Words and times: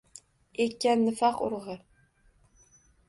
Ekkan 0.63 0.99
nifoq 1.05 1.37
urug’i. 1.45 1.77